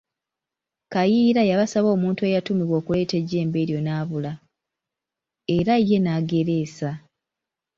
Kayiira 0.93 1.41
yabasaba 1.51 1.87
omuntu 1.95 2.21
eyatumibwa 2.27 2.75
okuleeta 2.81 3.13
ejjembe 3.21 3.57
eryo 3.63 3.79
n'abula, 3.81 4.33
era 5.57 5.75
ye 5.87 5.97
n'agereesa. 6.01 6.89